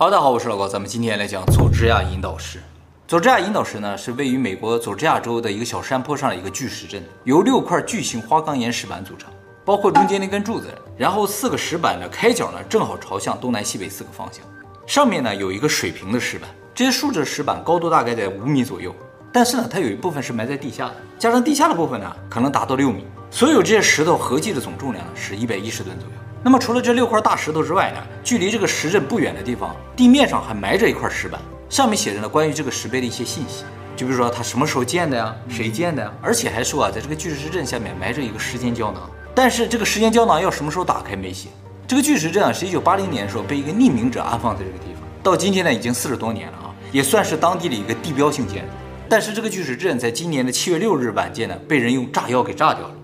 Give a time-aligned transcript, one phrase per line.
[0.00, 2.60] 好，大家好，我是老高，咱们今天来讲佐治亚引导石。
[3.08, 9.28] 佐治亚引导石呢，是位于美国佐治亚州的一个小山坡上的一个巨石阵，由六块巨型花岗岩石板组成，
[9.64, 14.44] 包括中间那根柱子，然后四个石板的开角呢，正好朝向东南西北四个方向。
[14.86, 18.94] 上面呢有一个水平的石板，这些竖着的石板高度大概在五米左右，
[19.32, 23.04] 但是呢，它有一部分是埋在地下的，加上地下的部分呢，可能达到六米。
[23.32, 26.14] 所有这些石头合计的总重量是一百一十吨左右。
[26.48, 31.38] 那么除了这六块大石头之外呢，距离这个石阵不远的地方，地面上还埋着一块石板，
[31.68, 39.02] 上面写着呢关于这个石碑的一些信息，就比如说它什么时候建的呀，谁建的呀，而且还说啊，在这个巨石阵下面埋着一个时间胶囊，
[39.34, 41.50] 但是这个时间胶囊要什么时候打开没写。
[41.86, 48.70] 这个巨石阵啊，是一九八零年的时候被一个匿名者安放在这个地方，到今天呢已经四十多年了啊，也算是当地的一个地标性建筑。
[49.06, 52.94] 但是这个巨石阵在今年的七月六日晚间呢，被人用炸药给炸掉了，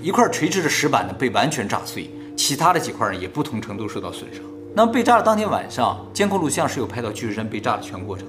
[0.00, 2.10] 一块垂直的石板呢被完全炸碎。
[2.38, 4.40] 其他的几块呢也不同程度受到损伤。
[4.72, 8.24] 那么被炸的当天晚上，监控录像是有拍到巨石阵被炸的全过程，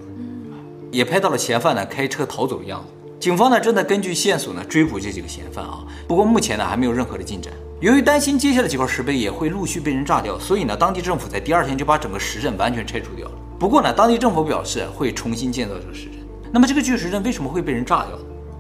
[0.90, 2.88] 也拍到了嫌犯呢开车逃走的样子。
[3.20, 5.86] 警方呢正在根据线索呢追捕这几个嫌犯啊。
[6.08, 7.54] 不过目前呢还没有任何的进展。
[7.82, 13.36] 由于担心接下来几块石碑也会陆续被人炸掉，所以呢当地政府在第二天就把整个石阵完全拆除掉了。
[13.60, 16.14] 不过呢当地政府表示会重新建造这个石阵。
[16.52, 18.18] 那么这个巨石阵为什么会被人炸掉？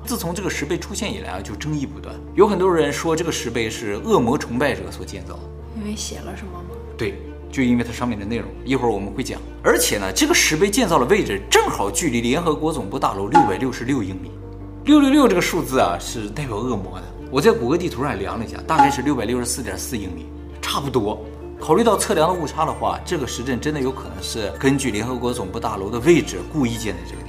[0.09, 2.15] 自从这个石碑出现以来啊，就争议不断。
[2.33, 5.39] 有很多人说这个石碑是恶魔崇拜者所建造的，
[5.77, 6.69] 因为写了什么吗？
[6.97, 7.21] 对，
[7.51, 9.39] 就因为它上面的内容，一会儿我们会讲。
[9.63, 14.31] 而且呢，这个石碑建造的位置正好距离联合国总部大楼六百六十六英里。
[14.85, 17.05] 六六六这个数字啊，是代表恶魔的。
[17.29, 20.25] 我在谷歌地图上量了一下，大概是六百六十四点四英里，
[20.59, 21.23] 差不多。
[21.61, 27.28] 考虑到测量的误差的话，这个石阵真的有可能是根据联合国总部大楼的位置故意建在这个地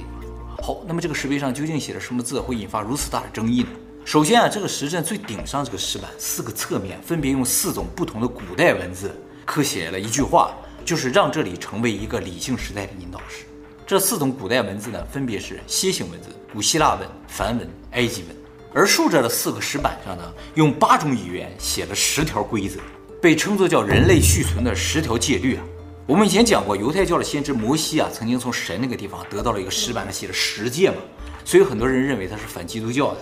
[0.61, 3.69] 好，那么这个石碑上究竟写了什么字，会引发如此大的争议呢？
[4.05, 9.11] 首先啊，这个石阵最顶上这个石板四个侧面分别用四种不同的古代文字
[9.43, 13.43] 刻写了一句话，就是让这里成为一个理性时代的引导石。
[13.87, 18.35] 这四种古代文字呢，分别是楔形文字、古希腊文、梵文、埃及文。
[18.73, 22.79] 而竖着的四个石板上呢，用八种语言写了十条规则，
[23.19, 25.63] 被称作叫人类续存的十条戒律啊。
[26.07, 30.97] 我们以前讲过，犹太教的先知摩西啊，曾经从神那个地方得到了一个石板上写的十诫嘛，
[31.45, 33.19] 所以很多人认为他是反基督教的，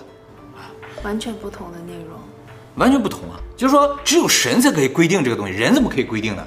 [0.56, 0.72] 啊，
[1.04, 2.18] 完全不同的内容，
[2.76, 6.44] 完全不同啊，就是说只有神才可以规定这个东西，人怎么可以规定呢？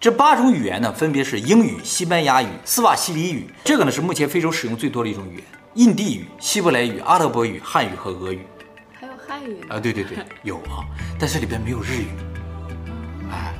[0.00, 5.44] 这八种语言呢，分别是英语、西班牙语、斯瓦西里语，这个呢是目前非洲使用最多的一种语言，
[5.74, 8.40] 印地语、希伯来语、阿拉伯语、汉语和俄语，
[8.98, 10.82] 还有汉语啊，对对对，有啊，
[11.18, 12.06] 但是里边没有日语，
[13.30, 13.54] 哎，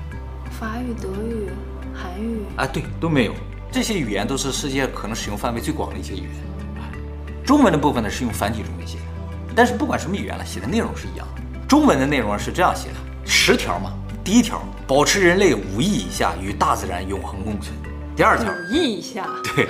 [0.58, 1.48] 法语、德语。
[1.96, 3.32] 韩语啊，对，都没有。
[3.72, 6.30] 这些语言都是世界可能使用范围最广的一些语言。
[7.44, 9.02] 中文的部分呢是用繁体中文写的，
[9.54, 11.42] 但是不管什么语言了，写的内容是一样的。
[11.68, 13.92] 中文的内容是这样写的：十条嘛，
[14.24, 17.72] 第一条，保持人类五亿以下与大自然永恒共存；
[18.16, 19.66] 第二条，五亿以下，对；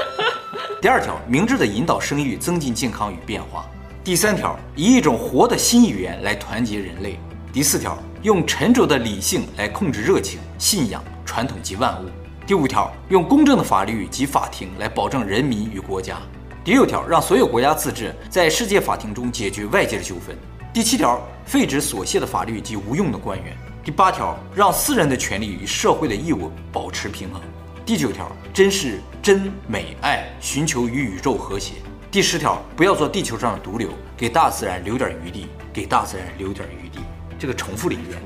[0.82, 3.64] 第二条，明智的引导生育，增进健康与变化；
[4.04, 7.18] 第三条，以一种活的新语言来团结人类；
[7.50, 11.02] 第四条，用沉着的理性来控制热情、信仰。
[11.26, 12.08] 传统及万物。
[12.46, 16.16] 第五条，用公正的法律及法庭来保证人民与国家。
[16.64, 20.36] 第六条，让所有国家自治，在世界法庭中解决外界的纠纷。
[20.72, 23.56] 第七条，废止琐屑的法律及无用的官员。
[23.84, 27.40] 第八条，让私人的权利与社会的义务保持平衡。
[27.84, 31.74] 第九条，珍视真美爱，寻求与宇宙和谐。
[32.10, 36.98] 第十条，不要做地球上的毒瘤，给大自然留点余地，给大自然留点余地。
[37.38, 38.20] 这个重复了一遍，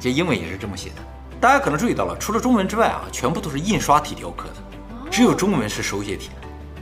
[0.00, 1.13] 这英文也是这么写的。
[1.44, 6.30] 大家可能注意到了，除了中文之外啊，全部都是印刷体雕刻的，只有中文是手写体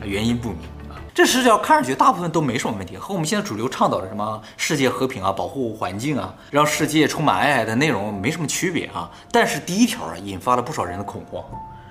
[0.00, 0.58] 的，原因不明
[0.88, 0.94] 啊。
[1.12, 9.10] 这十条看上去大部分都没什么问题，和我们现在主流倡导的什么世界和平啊、保护环境啊、让世界充满爱的内容没什么区别啊。
[9.32, 11.42] 但是第一条啊，引发了不少人的恐慌。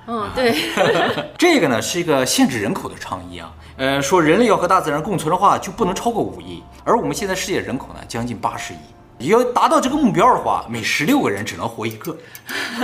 [0.08, 0.56] 嗯，对，
[1.38, 3.52] 这个呢是一个限制人口的倡议啊。
[3.76, 8.78] 呃，说人类要和大自然共存的话，就不能超过五亿，而我们现在世界人口呢将近八十亿。
[9.30, 12.16] 要达到这个目标的话，每十六个人只能活一个。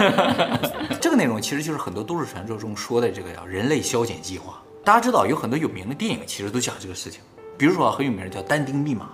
[1.01, 4.61] 这个内容其实就是很多都市传说中说的这个叫人类削减计划。
[4.83, 7.19] 大家知道有很多有名的电影其实都讲这个事情，
[7.57, 9.05] 比如说很有名的叫《但丁密码》，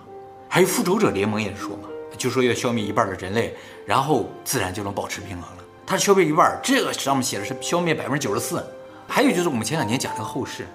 [0.48, 3.54] 还有《复仇者联盟》也是说嘛，就说要消灭一半的人类，
[3.84, 5.64] 然后自然就能保持平衡了。
[5.86, 8.64] 它消灭一半，这个上面写的是消灭百分之九十四。
[9.06, 10.66] 还有就是我们前两天讲这个后世，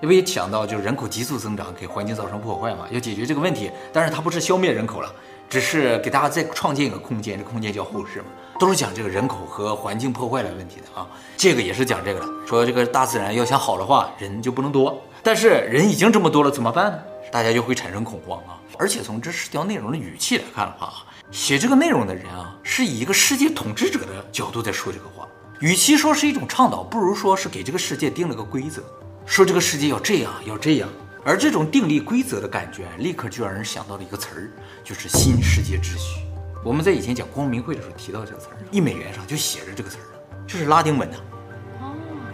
[0.00, 5.12] 因为讲到就是人口急速增长给环境造成破坏嘛，要解决这个问题，但是它不是消灭人口了。
[5.48, 8.26] 只是给大家再创建一个空间，这空间叫后世嘛，
[8.58, 11.06] 都是讲这个人口和环境破坏的问题的啊。
[11.36, 15.00] 这个也是讲这个的，说这个大自然要想好的话，人就不能多。
[15.22, 16.98] 但是人已经这么多了，怎么办呢？
[17.30, 18.60] 大家就会产生恐慌啊。
[18.78, 20.92] 而且从这十条内容的语气来看的话，
[21.30, 25.26] 写这个内容的人啊，是以一个世界统治者的角度在说这个话，
[25.60, 28.82] 与其说是一种倡导，不如说是给这个世界定了个规则，
[29.24, 30.88] 说这个世界要这样，要这样。
[31.24, 34.50] 而这种订立规则的感觉，立刻就让人想到了一个词儿，
[34.84, 36.20] 就是新世界秩序。
[36.62, 40.04] 我们在以前讲光明会的时候提到这个词儿，一美元上就写着这个词儿，
[40.46, 41.16] 这是拉丁文的。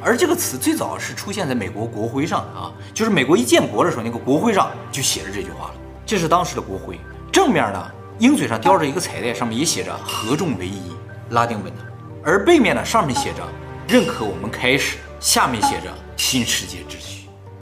[0.03, 5.75] 而这个词最早是出现在美国国徽上的啊，就是美国一建国的时候，那个国徽上就写着这句话了。
[6.05, 6.99] 这是当时的国徽，
[7.31, 10.91] 正面呢，鹰嘴上叼着一个彩带，上面也写着“合众为一”，
[11.31, 11.83] 拉丁文的。
[12.25, 13.47] 而背面呢，上面写着
[13.87, 17.20] “认可我们开始”，下面写着“新世界秩序”。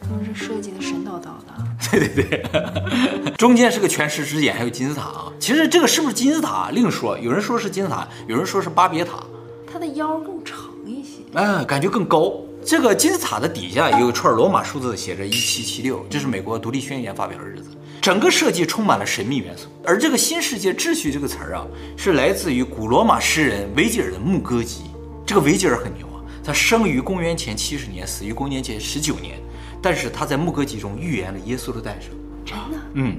[0.08, 1.58] 他们是设计的神叨叨的。
[1.90, 5.32] 对对对，中间是个全石之眼，还有金字塔啊。
[5.38, 9.22] 其实这个是不是金字塔另说，有人说是金字塔，有人说是巴别塔。
[9.70, 12.32] 它的腰更长一些，嗯，感觉更高。
[12.64, 17.70] 这个金字塔的底下有一串罗马数字，写着一七七六，这是美国独立宣言发表的日子。
[18.00, 19.68] 整个设计充满了神秘元素。
[19.84, 21.66] 而这个新世界秩序这个词儿啊，
[21.96, 24.82] 是来自于古罗马诗人维吉尔的《牧歌集》。
[25.24, 29.38] 这个维吉尔很牛啊，他生于公元前七十年，死于公元前十九年。
[29.82, 32.10] 但是他在《牧歌集》中预言了耶稣的诞生。
[32.44, 32.78] 真的？
[32.94, 33.16] 嗯？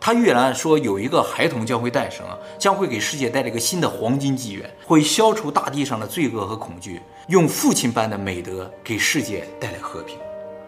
[0.00, 10.16] 他预言说有一个孩童将会诞生啊，将会给世界带来一个新的黄金纪元，会消除大地上的罪恶和恐惧，用父亲般的美德给世界带来和平。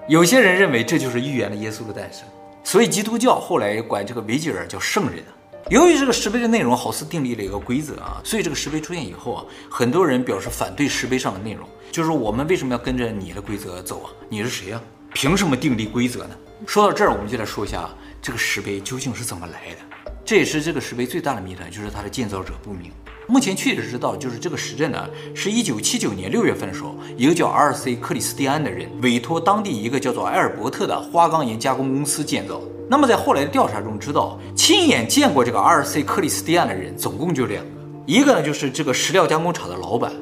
[0.09, 2.23] 有些人认为这就是预言了耶稣的诞生，
[2.65, 5.23] 所以基督教后来管这个维吉尔叫圣人。
[5.71, 14.11] 由于这个石碑的内容好似订立了一个规则啊，所以这个石碑出现以后啊，很多人表示反对石碑上的内容，就是我们为什么要跟着你的规则走啊？
[14.29, 14.81] 你是谁呀？
[15.15, 16.31] 凭什么订立规则呢？
[16.67, 17.89] 说到这儿，我们就来说一下
[18.21, 20.11] 这个石碑究竟是怎么来的。
[20.25, 22.93] 这也是这个石碑最大的谜团，就是它的建造者不明。
[23.27, 32.61] 目前确实知道，就是这个石阵呢，是一九七九年六月份的时候，一个叫阿尔 C 克里斯蒂安的人委托当地一个叫做埃尔伯特的花岗岩加工公司建造。
[32.89, 37.71] 那么在后来的调查中知道，亲眼见过这个阿尔 C 克里斯蒂安的人总共就两个，
[38.07, 40.13] 一个呢就是这个石料加工厂的老板，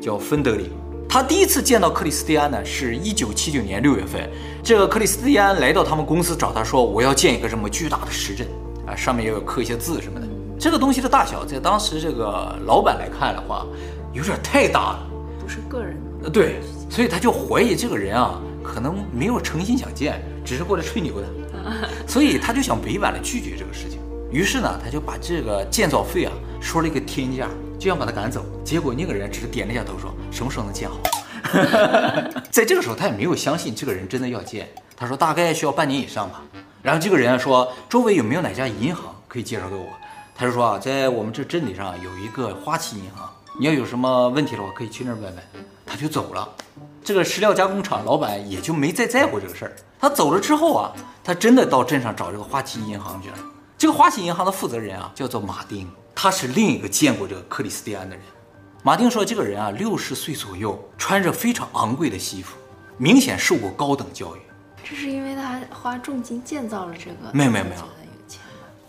[0.00, 0.70] 叫芬德里。
[1.08, 4.28] 他第一次见到克里斯蒂安呢，是一九七九年六月份。
[4.62, 8.46] 这个克里斯蒂安来到他们公司找他说：“我要建一个这么巨大的石阵
[8.86, 10.26] 啊，上面要刻一些字什么的。
[10.60, 13.64] 这个东西的大小，在当时这个老板来看的话，
[14.12, 15.10] 有点太大了，
[15.40, 15.96] 不是个人。
[16.24, 16.60] 呃，对，
[16.90, 21.26] 所以他就怀疑这个人啊，可能没有诚心想建，只是过来吹牛的。
[22.06, 23.98] 所以他就想委婉的拒绝这个事情。
[24.30, 30.96] 于是呢，他就把这个建造费啊说了一个天价。”就想把他赶走，结果那个人只是点了一下头，说什么时候能建好？
[32.50, 34.68] 在这个时候，他也没有相信这个人真的要建。
[34.96, 36.42] 他说大概需要半年以上吧。
[36.82, 39.86] 然后这个人说周围有没有哪家银行可以介绍给我？
[40.34, 45.36] 他就说啊，在我们这镇里上有一个花旗银行，你要有什么问题的话可以去那儿问问。
[45.86, 46.48] 他就走了。
[47.02, 49.76] 这个石料加工厂老板也就没再在乎这个事儿。
[49.98, 50.92] 他走了之后啊，
[51.24, 53.36] 他真的到镇上找这个花旗银行去了。
[53.78, 55.88] 这个花旗银行的负责人啊，叫做马丁。
[56.20, 58.24] 他是另一个见过这个克里斯蒂安的人。
[58.82, 62.56] 马丁说，这个人啊，六十岁左右，穿着非常昂贵的西服，
[62.96, 64.40] 明显受过高等教育。
[64.82, 67.30] 这是因为他花重金建造了这个？
[67.32, 67.82] 没有没有没有。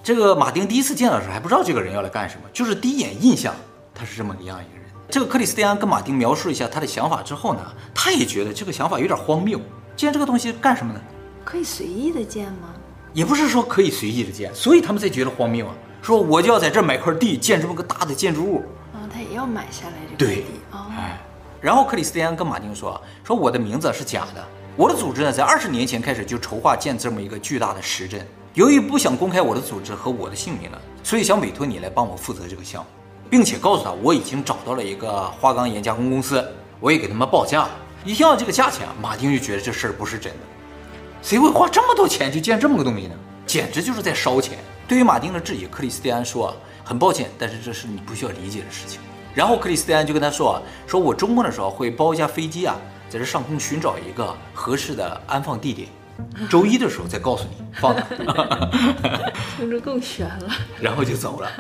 [0.02, 3.54] 这个马丁第一次见到的时候还不知道这个人要来干什么，就是第一眼印象
[3.94, 4.90] 他是这么一样一个人。
[5.08, 7.62] 这个克里斯蒂安跟马丁描述一下他的想法之后呢，
[7.94, 9.62] 他也觉得这个想法有点荒谬。
[9.96, 11.00] 建这个东西干什么呢？
[11.46, 12.74] 可以随意的建吗？
[13.14, 15.76] 也不是说可以随意的建，所以他们才觉得荒谬啊。
[16.02, 18.64] 说我就要在这买块地，建这么个大的建筑物。
[18.94, 20.42] 啊、哦，他也要买下来这块地。
[20.42, 21.20] 对，哦、哎，
[21.62, 24.44] 然后克里斯蒂安跟马丁说：“说我的名字是假的，
[24.76, 28.26] 我的组织呢，在二十年前开始就筹划建这么一个巨大的石阵。
[28.56, 32.88] 由于不想公开我的组织和我的姓名了，所以想委托你来帮我负责这个项目，
[33.30, 36.44] 并且告诉他我已经找到了一个花岗岩加工公司，
[36.80, 37.70] 我也给他们报价了。
[38.04, 40.40] 一听到这个价钱啊，马丁就觉得这事儿不是真的，
[41.22, 43.16] 谁会花这么多钱去建这么个东西呢？
[43.46, 44.58] 简直就是在烧钱。”
[44.90, 46.52] 对于马丁的质疑，克里斯蒂安说
[46.84, 49.00] ：“很抱歉，但是这是你不需要理解的事情。”
[49.36, 52.76] 然后克里斯蒂安就跟他说：“啊说我周末的时候会包一架飞机啊，
[53.08, 55.88] 在这上空寻找一个合适的安放地点，
[56.50, 58.02] 周一的时候再告诉你放哪。
[59.56, 60.50] ”听着更悬了。
[60.82, 61.52] 然后就走了。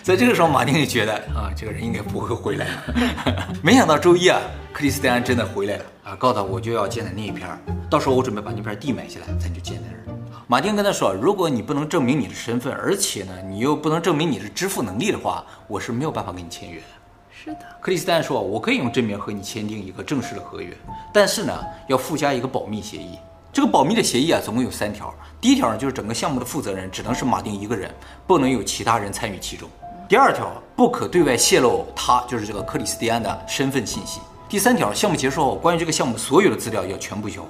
[0.00, 3.48] 在这个时候，马丁就觉得啊，这个人应该不会回来了。
[3.60, 4.40] 没想到周一啊，
[4.72, 7.58] 克里斯蒂安真的回来了啊，告诉他我就要建在那一片儿，
[7.90, 10.17] 到时候我准备把那片地买下来，咱就建在那儿。
[10.50, 16.86] 马丁跟他说：“如果你不能证明你的身份，而且呢，你又不能证明你的支付能力的话，我是没有办法跟你签约的。”
[17.30, 20.74] 是的，克里斯蒂安说：“我可以用真名和你签订一个正式的合约，
[21.12, 21.52] 但是呢，
[21.86, 23.18] 要附加一个保密协议。
[23.52, 25.14] 这个保密的协议啊，总共有三条。
[25.38, 27.94] 第一条呢，就是整个项目的负责人只能是马丁一个人，
[28.26, 29.68] 不能有其他人参与其中。
[30.08, 34.18] 第二条，不可对外泄露他就是这个克里斯蒂安的身份信息。
[34.48, 37.48] 第三条，项目结束后，关于这个项目所有的资料要全部销毁，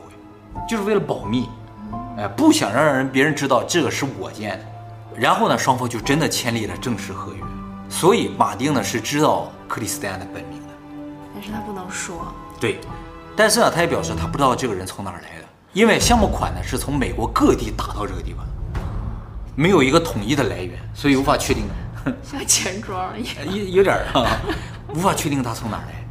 [0.68, 1.48] 就是为了保密。”
[2.18, 4.64] 哎，不想让人别人知道这个是我建的，
[5.14, 7.40] 然后呢，双方就真的签立了正式合约。
[7.88, 10.74] 所以马丁呢是知道克里斯蒂安的本名的。
[11.32, 12.34] 但是他不能说。
[12.58, 12.80] 对，
[13.36, 18.44] 但是呢，他也表示他不知道这个人从哪儿来的，因为项目款呢是从美国各地打到这个地方，
[19.54, 21.68] 没有一个统一的来源，所以无法确定。
[22.22, 24.26] 像钱庄一样，有 有点儿啊，
[24.92, 26.07] 无法确定他从哪儿来。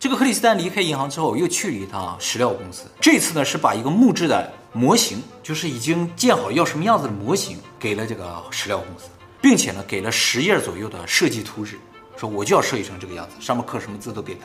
[0.00, 2.84] 这个克里斯丹离开银行之后，又去了一趟石料公司。
[3.00, 9.08] 这次呢，是把一个木质的模型，就是已经建好要什么样子的模型，给了这个石料公司，
[9.40, 11.80] 并且呢，给了十页左右的设计图纸，
[12.16, 14.42] 说我就要设计成这个样子，上面刻什么字都给他。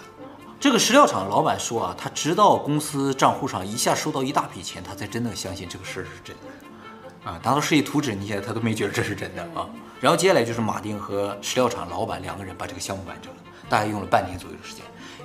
[0.60, 7.30] 这个石料厂老板说啊，他直到公司账户上一下收到一大笔钱，他才真的相信这个事儿是真的。
[7.30, 9.70] 啊，拿到设计图纸，你现在他都没觉得这是真的啊。
[10.02, 13.38] 然后接下来就是马丁和石料厂老板两个人把这个项目完成了，
[13.70, 14.84] 大概用了半年左右的时间。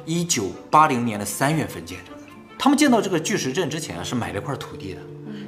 [0.09, 2.23] 一九八零年的三月份建成的。
[2.59, 5.01] 他们建造这个巨石阵之前啊，是买了块土地的。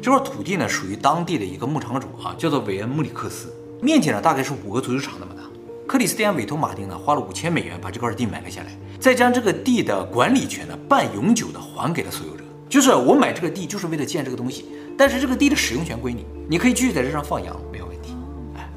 [0.02, 3.50] 这块土地呢，属于当地的一个牧场主啊，叫做韦恩·穆里克斯，
[3.80, 5.40] 面积呢大概是五个足球场那么大。
[5.86, 12.44] 克里斯蒂安委托马丁呢，花了五千美元把这块地买了下来，再将这个地的管理权呢半永久的还给了所有者。
[12.68, 18.12] 就是我买这个地就是为了建这个东西，但是这个地的使用权归你，你可以继续在这上放羊，没有问题。
[18.56, 18.68] 哎，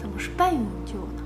[0.00, 1.22] 怎么是半永久呢？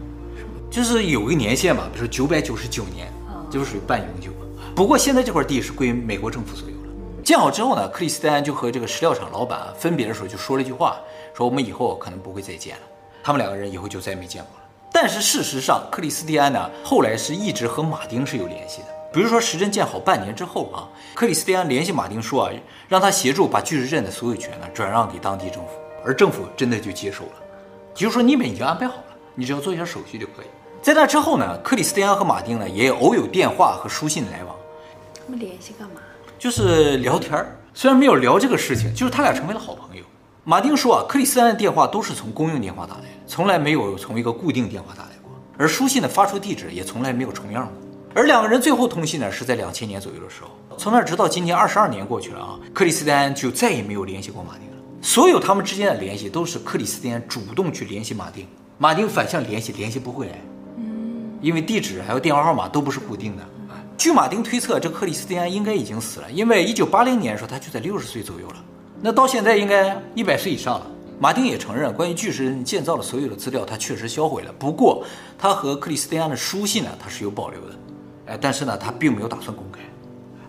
[0.68, 3.06] 就是有个年限吧，比如说九百九十九年。
[3.52, 4.30] 就是属于半永久。
[4.74, 6.82] 不过现在这块地是归美国政府所有了。
[7.22, 10.96] 建好之后呢，克里斯蒂安就和这个石料厂老板分别的时候就说了一句话，
[11.34, 12.82] 说我们以后可能不会再见了。
[13.22, 14.64] 他们两个人以后就再也没见过了。
[14.90, 18.88] 但是事实上，克里斯蒂安呢后来是一直和马丁是有联系的。
[19.12, 22.50] 比如说石阵建好半年之后啊，克里斯蒂安联系马丁说啊，
[22.88, 25.70] 让他协助把巨石阵的所有权呢转让给当地政府，
[26.04, 27.32] 而政府真的就接受了，
[27.94, 29.04] 就是说你们已经安排好了，
[29.34, 30.46] 你只要做一下手续就可以。
[30.82, 34.56] 在那之后呢，克里斯蒂安和马丁呢也偶有电话和书信来往。
[35.14, 36.00] 他们联系干嘛？
[36.36, 40.02] 就是聊天儿，虽然没有聊这个事情，就是他俩成为了好朋友。
[40.42, 45.30] 马丁说啊，克里斯蒂安的电话都是从公用电话打来的，从来没有从一个固定电话打来过。
[45.56, 47.74] 而书信的发出地址也从来没有重样过。
[48.20, 50.50] 而两个人最后通信呢，是在两千年左右的时候。
[50.76, 54.82] 从那直到今年二十二年过去了啊，克里斯蒂安就再也没有联系过马丁了。
[55.00, 58.48] 所有他们之间的联系都是克里斯蒂安主动去联系马丁，
[58.78, 60.34] 马丁反向联系，联系不回来。
[61.42, 63.42] 因为地址还有电话号码都不是固定的。
[63.98, 68.56] 据马丁推测，这克里斯蒂安应该已经死了，因为一九八零年的时候他就在六十岁左右了，
[69.00, 70.86] 那到现在应该一百岁以上了。
[71.20, 75.04] 马丁也承认，关于巨石阵建造的所有的资料他确实销毁了，不过
[75.38, 77.74] 他和克里斯蒂安的书信呢，他是有保留的。
[78.26, 79.78] 哎，但是呢，他并没有打算公开。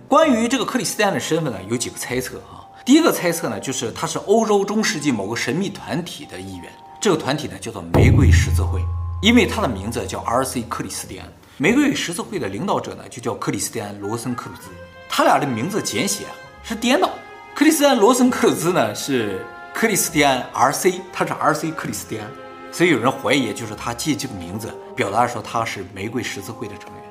[0.07, 2.67] 关于这个克里斯蒂安的身份呢，有几个猜测哈。
[2.85, 8.83] 第一个猜测呢，就是他是欧洲中世纪某个神秘团体的一员，这个团体呢叫做玫瑰十字会。
[9.24, 10.63] 因为他的名字叫 R.C.
[10.63, 11.25] 克里斯蒂安，
[11.56, 14.63] 玫瑰十字会的领导者呢就叫克里斯蒂安罗森克鲁兹，
[15.08, 16.25] 他俩的名字简写
[16.62, 17.10] 是颠倒，
[17.56, 19.39] 克里斯蒂安罗森克鲁兹呢是
[19.74, 21.72] 克里斯蒂安 R.C.，他是 R.C.
[21.72, 22.30] 克里斯蒂安，
[22.70, 27.03] 所以有人怀疑就是他借这个名字表达说他是玫瑰十字会的成员。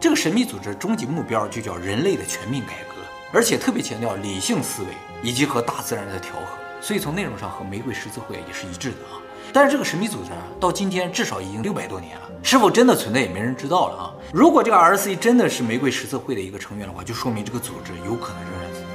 [0.00, 2.94] 这个神秘组织终极目标就叫人类的全面改革，
[3.30, 4.88] 而且特别强调理性思维
[5.22, 9.20] 以及和大自然的调和，所以从内容上和玫瑰十字会也是一致的啊。
[9.52, 14.14] 但是这个神秘组织啊，到今天至少已经六百多年了，是否真的存在也没人知道了啊。
[14.32, 15.16] 如果这个 R.C.
[15.16, 18.88] 真的是玫瑰十字会的一个成员的话，就说明这个组织有可能仍然存在。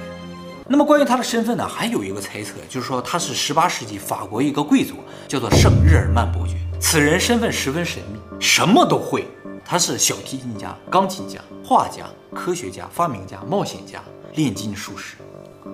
[0.67, 4.95] 那么关于他的身份呢，还有一个猜测，就是说他是十八世纪法国一个贵族，
[5.27, 6.55] 叫做圣日耳曼伯爵。
[6.79, 9.27] 此人身份十分神秘，什么都会。
[9.65, 14.03] 他是小提琴家、钢琴家、画家、科学家、发明家、冒险家、
[14.35, 15.15] 炼金术士，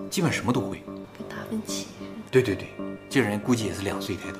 [0.09, 0.83] 基本什么都会。
[1.17, 1.87] 跟达芬奇。
[2.31, 2.67] 对对对，
[3.09, 4.37] 这人估计也是两岁抬头。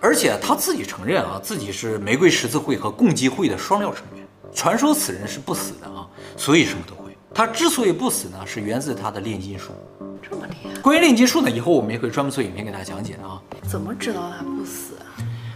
[0.00, 4.26] 而且他自己承认啊，自己是玫瑰十字会和共济会的双料成员。
[4.54, 7.16] 传说此人是不死的啊，所以什么都会。
[7.34, 9.72] 他之所以不死呢，是源自他的炼金术。
[10.22, 10.80] 这么厉害！
[10.80, 13.40] 关于炼金术呢，以后我们也会专门做影片给大家讲解的啊。
[13.68, 15.04] 怎么知道他不死啊？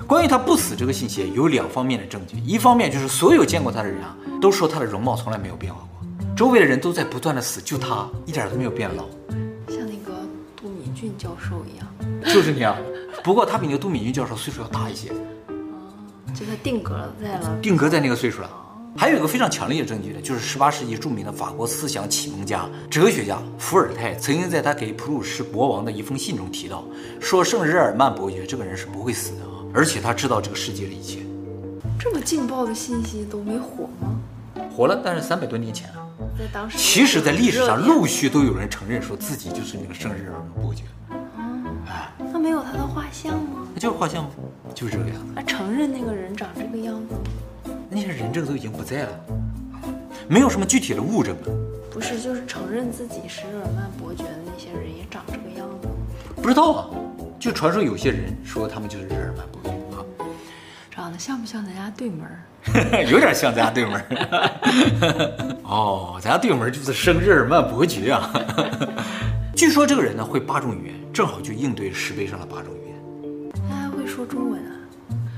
[0.07, 9.05] 关于他不死这个信息有两方面的证据，一方面就是所有见过他的人啊，都说他的容貌从来没有变化过，周围的人都在不断的死，就他一点都没有变老，
[9.69, 10.13] 像那个
[10.57, 11.87] 杜敏俊教授一样。
[12.35, 12.77] 就是那样。
[13.25, 15.09] 不过他比那个杜敏俊教授岁数要大一些，
[16.35, 18.51] 就他定格在了，定格在那个岁数了。
[18.97, 26.83] 还有一个非常强烈的证据呢，就是十八世纪著名的法国思想启蒙家、哲学家伏尔泰曾经在他给普鲁士国王的一封信中提到，
[27.21, 31.21] 说圣日耳曼伯爵这个人是不会死的啊，而且他知道这个世界的一切。
[32.01, 34.19] 这么劲爆的信息都没火吗？
[34.75, 40.83] 火了，但是三百多年前啊，在当时，其实，在历史上陆续都有人承认说自己就是那个圣日耳曼伯爵。
[42.41, 43.69] 没有他的画像吗？
[43.75, 44.31] 那就是画像吗？
[44.75, 45.33] 就是这个样子。
[45.37, 47.75] 他承认那个人长这个样子吗？
[47.89, 49.21] 那些人证都已经不在了，
[50.29, 51.53] 没有什么具体的物证了。
[51.93, 55.89] 不是，就是承认自己是日耳曼伯爵的那些人也长这个样子。
[56.41, 56.87] 不知道啊，
[57.39, 59.99] 就传说有些人说他们就是日耳曼伯爵啊。
[60.91, 62.27] 长得像不像咱家对门？
[63.11, 64.05] 有点像咱家对门
[65.65, 68.31] 哦，咱家对门就是生日耳曼伯爵啊。
[69.61, 73.53] 据说这个人呢会八种语言，正好就应对石碑上的八种语言。
[73.69, 74.73] 他还会说中文啊？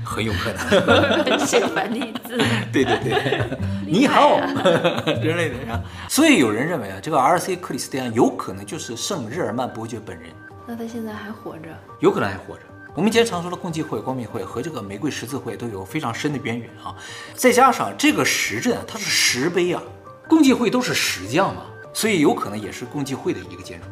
[0.01, 1.37] 很有可能。
[1.45, 2.37] 写繁体字。
[2.71, 3.43] 对对对，
[3.85, 4.39] 你好
[5.21, 5.83] 之类的。
[6.07, 7.57] 所以有人认为啊，这个 R.C.
[7.57, 10.29] 克里斯蒂安有可能就是圣日耳曼伯爵本人。
[10.65, 11.67] 那他现在还活着？
[11.99, 12.61] 有可能还活着。
[12.95, 16.95] 我们今天常说的共济会、光明会和这个玫瑰十字会都有非常深的渊源啊。
[17.35, 19.83] 再加上这个石阵啊，它是石碑啊，
[20.29, 21.63] 共济会都是石匠嘛，
[21.93, 23.87] 所以有可能也是共济会的一个建筑。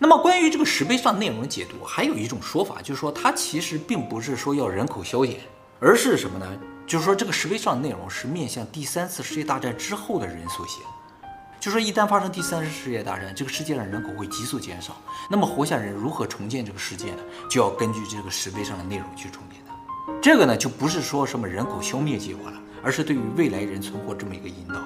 [0.00, 5.40] 那么关于这个石碑上内容的解读，还有一种说法，就是说它其实并不是说要人口消减，
[5.80, 6.46] 而是什么呢？
[6.86, 10.80] 就是说这个石碑上的内容是面向第三次世界大战之后的人所写。
[11.60, 14.96] 就说一旦发生第三次世界大战，这个世界上人口会急速减少，
[15.28, 17.18] 那么活下人如何重建这个世界呢？
[17.50, 19.74] 就要根据这个石碑上的内容去重建它。
[20.22, 24.80] 这个呢，就不是说什么人口消灭计划了，而是对于未来人存活这么一个引导。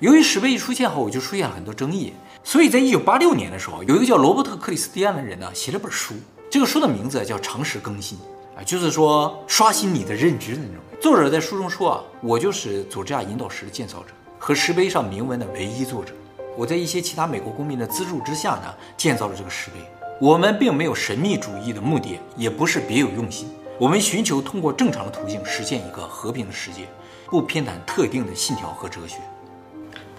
[0.00, 2.14] 由于石碑一出现后，我就出现了很多争议，
[2.46, 6.14] 所以在一九八六年的时候，有一个叫罗伯特·克里斯蒂安的人呢，写了本书，
[6.50, 8.18] 这个书的名字叫《常识更新》，
[8.56, 10.76] 啊，就是说刷新你的认知的那种。
[11.00, 14.08] 作者在书中说啊，我就是佐治亚引导石的建造者。
[14.38, 16.12] 和石碑上铭文的唯一作者，
[16.54, 19.76] 我在一些其他美国公民的资助之下呢，建造了这个石碑。
[20.20, 23.48] 我们并没有神秘主义的目的，也不是别有用心。
[23.78, 26.86] 我们寻求通过正常的途径实现一个和平的世界，
[27.26, 29.16] 不偏袒特定的信条和哲学。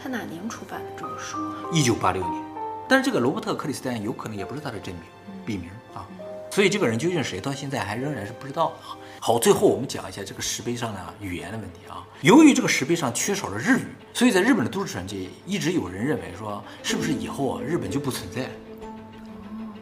[0.05, 1.35] 他哪年出版的这本书？
[1.73, 2.43] 一九八六年。
[2.87, 5.03] 但是这个罗伯特·克里斯蒂安有可能也不是他的真名，
[5.43, 6.05] 笔名啊。
[6.51, 8.95] 所以这个人究竟是谁，到现在还仍然是不知道的啊。
[9.19, 12.05] 好，最后我们讲一下这个石碑上的语言的问题啊。
[12.21, 18.49] 由于这个石碑上缺少了日语，所以在日本的都市传界一直有人认为说，是不是以后啊日本就不存在了？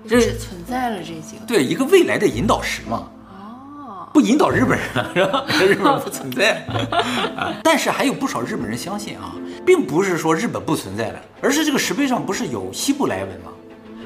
[0.08, 3.10] 这是存在了这几个对一个未来的引导石嘛？
[3.28, 5.46] 哦，不引导日本人了是吧？
[5.60, 6.66] 日本不存在
[7.36, 7.54] 啊。
[7.62, 9.36] 但是还有不少日本人相信啊，
[9.66, 13.52] 并不是说日本不存在了，而是这个石碑上不是有希伯来文吗？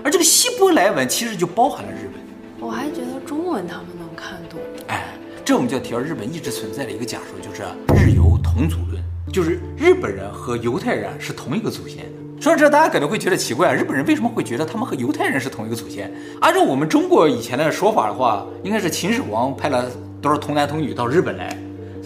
[0.03, 2.21] 而这个希伯来文其实就包含了日本。
[2.59, 4.59] 我还觉得中文他们能看懂。
[4.87, 5.05] 哎，
[5.43, 7.63] 这我们就要提到日本一直存在的一个假说，就是
[7.95, 12.05] 日犹同祖论，就是日本人和犹太人是同一个祖先。
[12.39, 16.13] 说到这，大家可能会觉得奇怪，日本人为什么会觉得他们和犹太人是同一个祖先？
[16.39, 19.89] 按照我们中国以前的说法的话，应该是秦始皇派了
[20.21, 21.57] 多少童男童女到日本来，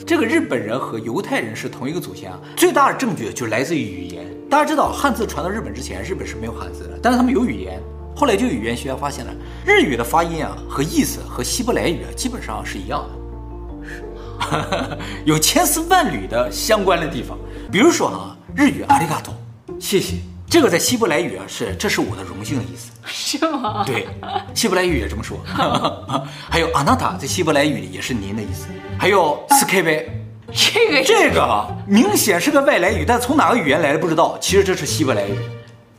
[0.06, 2.40] 这个日本人和犹太人是同一个祖先啊。
[2.56, 4.26] 最大的证据就来自于语言。
[4.50, 7.82] 大家知道，汉字传到日本之前，日本是没有汉字的，但是他们有语言。
[8.16, 9.34] 后来就语言学家发现了，
[9.66, 14.98] 日语的发音啊和意思和希伯来语啊基本上是一样的，是吗？
[15.24, 17.38] 有千丝万缕的相关的地方。
[17.72, 19.34] 比如说啊，日语阿里嘎多，
[19.80, 20.18] 谢谢，
[20.52, 23.86] 这个在希伯来语啊是这是我的荣幸的意思，是吗？
[23.88, 24.06] 对，
[24.54, 25.40] 希伯来语也这么说。
[26.52, 28.66] 还有阿娜塔在希伯来语里也是您的意思。
[29.00, 30.12] 还有斯凯贝，
[30.52, 34.38] 这个这个明显是个外来语，但从哪个语言来的不知道。
[34.42, 35.40] 其实这是希伯来语，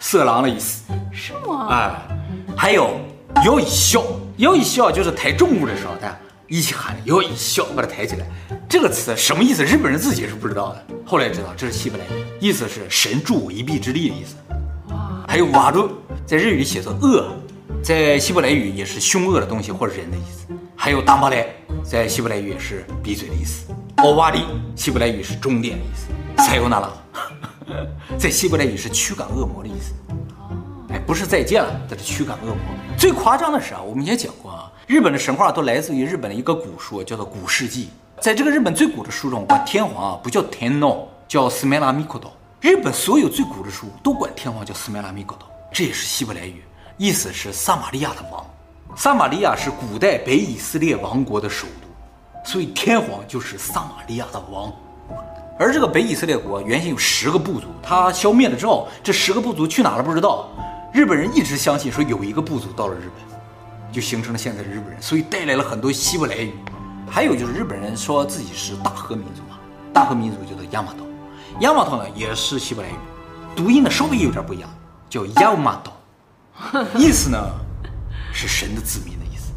[0.01, 0.83] 色狼的意思。
[1.11, 1.69] 是吗？
[1.71, 1.91] 哎。
[2.55, 3.01] 还有
[3.47, 4.05] 摇一笑，
[4.37, 8.27] 摇一笑就是抬重物的时候，大家一起喊摇一笑，把它抬起来。
[8.73, 9.63] 这个词什么意思？
[9.63, 10.87] 日本人自己是不知道的。
[11.05, 14.35] 后来知道这是希伯来语，意思是神助我一臂之力的意思。
[14.89, 15.23] 哇！
[15.29, 15.91] 还有瓦鲁，
[16.25, 17.37] 在日语里写作恶，
[17.85, 20.47] 在希伯来语也是凶恶的东西或者人的意思。
[20.75, 21.47] 还有大马来，
[21.85, 23.67] 在希伯来语也是闭嘴的意思。
[23.97, 24.41] 欧瓦利，
[24.75, 26.43] 希伯来语是终点的意思。
[26.43, 26.91] 塞尤那拉，
[28.17, 29.93] 在希伯来语是驱赶恶魔的意思。
[30.89, 32.57] 哎不是再见了，这是驱赶恶魔。
[32.97, 37.85] 最夸张的是啊，我们以前讲过啊，日本的神话都来自于日本的一个古书，叫做《古事记》。
[38.23, 42.33] 在这个日本最古的书中，管天皇啊不叫天皇，叫斯梅拉米科多。
[42.61, 46.63] 日本所有最古的书都管天皇叫斯梅拉米科多，这也是希伯来语，
[46.97, 48.47] 意思是撒玛利亚的王。
[48.97, 54.73] 撒玛利亚是古代北以色列王国的首都，所以天皇就是撒玛利亚的王。
[55.59, 60.49] 而这个北以色列国原先有十个部族，他消灭了之后，这十个部族去哪了不知道。
[60.93, 66.55] 日本人一直相信说有一个部族到了日本，就形成了现在的日本人，所以带来了很多希伯来语。
[67.13, 69.59] 还有就是日本人说自己是大和民族嘛，
[69.93, 71.05] 大和民族叫做亚马岛，
[71.61, 72.95] 亚马岛呢也是希伯来语，
[73.55, 74.71] 读音呢稍微有点不一样，
[75.11, 75.93] 叫亚马岛，
[76.97, 77.39] 意思呢
[78.33, 79.53] 是神的子民的意思。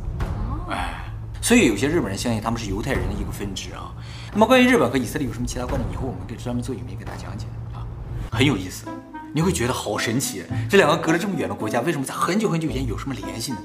[0.69, 1.05] 哎，
[1.41, 3.89] 所以有些日本人相信他们是犹太人的一个分支啊。
[4.33, 7.87] 那么关于日本和以色列有什么其他观点，以后我们可以专门做影片给大家讲解啊，
[8.33, 8.85] 很有意思。
[9.33, 13.57] 你会觉得好神奇，这两个隔了这么远的国家，为什么在很久很久以前有什么联系呢？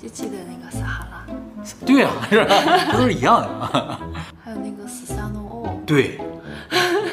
[0.00, 1.26] 就记得那个撒哈拉，
[1.84, 2.54] 对啊，是吧？
[2.92, 3.98] 都是一样的吗。
[4.44, 6.18] 还有那个斯萨诺欧，对，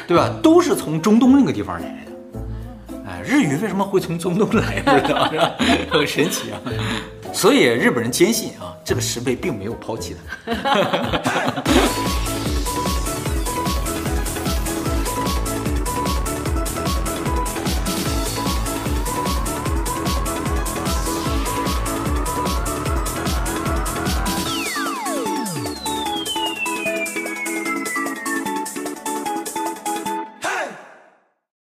[0.06, 0.30] 对吧？
[0.42, 2.98] 都是从中东那个地方来的。
[3.06, 4.80] 哎，日语为什么会从中东来？
[4.80, 5.50] 不知道，是吧？
[5.90, 6.58] 很神奇啊。
[7.32, 10.52] 所以日本人坚信啊，这个石碑并没有抛弃他。